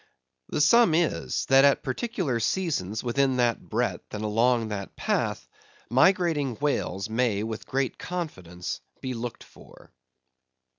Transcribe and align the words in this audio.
The 0.49 0.61
sum 0.61 0.95
is, 0.95 1.45
that 1.45 1.63
at 1.63 1.83
particular 1.83 2.39
seasons 2.39 3.03
within 3.03 3.37
that 3.37 3.61
breadth 3.61 4.15
and 4.15 4.23
along 4.23 4.69
that 4.69 4.95
path, 4.95 5.47
migrating 5.91 6.55
whales 6.55 7.07
may 7.07 7.43
with 7.43 7.67
great 7.67 7.99
confidence 7.99 8.81
be 8.99 9.13
looked 9.13 9.43
for. 9.43 9.91